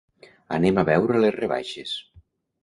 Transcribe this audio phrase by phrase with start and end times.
[0.55, 1.93] Anem a veure les rebaixes.